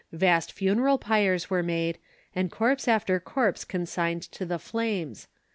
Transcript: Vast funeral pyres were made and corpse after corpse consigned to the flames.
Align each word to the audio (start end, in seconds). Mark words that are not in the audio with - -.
Vast 0.11 0.51
funeral 0.51 0.97
pyres 0.97 1.51
were 1.51 1.61
made 1.61 1.99
and 2.35 2.49
corpse 2.51 2.87
after 2.87 3.19
corpse 3.19 3.63
consigned 3.63 4.23
to 4.31 4.47
the 4.47 4.57
flames. 4.57 5.27